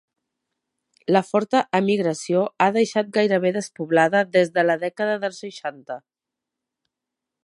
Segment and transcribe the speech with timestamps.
[1.15, 6.03] La forta emigració ha deixat gairebé despoblada des de la dècada dels seixanta.